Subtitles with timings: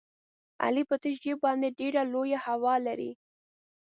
[0.63, 3.11] علي په تش جېب باندې ډېره لویه هوا لري.